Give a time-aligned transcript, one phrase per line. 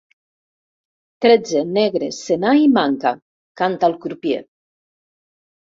[1.25, 3.13] Tretze, negre, senar i manca
[3.63, 4.43] —canta el crupier.